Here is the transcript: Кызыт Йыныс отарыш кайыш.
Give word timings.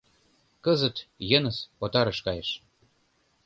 Кызыт 0.65 0.97
Йыныс 1.29 1.57
отарыш 1.83 2.19
кайыш. 2.25 2.49